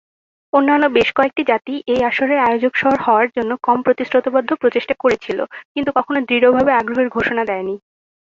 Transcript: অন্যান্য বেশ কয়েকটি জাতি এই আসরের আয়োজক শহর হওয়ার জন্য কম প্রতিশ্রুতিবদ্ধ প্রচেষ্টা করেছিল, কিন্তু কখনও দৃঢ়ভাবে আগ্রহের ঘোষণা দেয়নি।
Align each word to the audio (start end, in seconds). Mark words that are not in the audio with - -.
অন্যান্য 0.53 0.85
বেশ 0.97 1.09
কয়েকটি 1.17 1.43
জাতি 1.51 1.73
এই 1.93 2.01
আসরের 2.09 2.39
আয়োজক 2.39 2.73
শহর 2.75 2.97
হওয়ার 3.01 3.27
জন্য 3.35 3.51
কম 3.67 3.77
প্রতিশ্রুতিবদ্ধ 3.87 4.49
প্রচেষ্টা 4.61 4.95
করেছিল, 5.03 5.39
কিন্তু 5.73 5.89
কখনও 5.97 6.25
দৃঢ়ভাবে 6.29 6.71
আগ্রহের 6.73 7.09
ঘোষণা 7.17 7.43
দেয়নি। 7.49 7.75